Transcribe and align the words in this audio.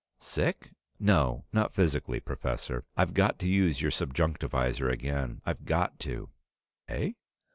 "Sick? 0.19 0.71
No. 0.99 1.45
Not 1.53 1.75
physically. 1.75 2.19
Professor. 2.19 2.85
I've 2.97 3.13
got 3.13 3.37
to 3.37 3.47
use 3.47 3.83
your 3.83 3.91
subjunctivisor 3.91 4.89
again. 4.89 5.43
I've 5.45 5.63
got 5.63 5.99
to!" 5.99 6.31
"Eh? 6.87 7.11